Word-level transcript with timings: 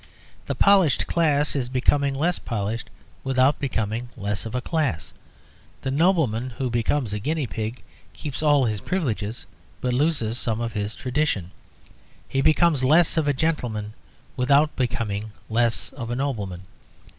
The 0.47 0.55
polished 0.55 1.05
class 1.05 1.55
is 1.55 1.69
becoming 1.69 2.15
less 2.15 2.39
polished 2.39 2.89
without 3.23 3.59
becoming 3.59 4.09
less 4.17 4.47
of 4.47 4.55
a 4.55 4.59
class; 4.59 5.13
the 5.83 5.91
nobleman 5.91 6.49
who 6.57 6.71
becomes 6.71 7.13
a 7.13 7.19
guinea 7.19 7.45
pig 7.45 7.83
keeps 8.11 8.41
all 8.41 8.65
his 8.65 8.81
privileges 8.81 9.45
but 9.79 9.93
loses 9.93 10.39
some 10.39 10.59
of 10.59 10.73
his 10.73 10.95
tradition; 10.95 11.51
he 12.27 12.41
becomes 12.41 12.83
less 12.83 13.15
of 13.15 13.27
a 13.27 13.33
gentleman 13.35 13.93
without 14.35 14.75
becoming 14.75 15.33
less 15.51 15.93
of 15.93 16.09
a 16.09 16.15
nobleman. 16.15 16.63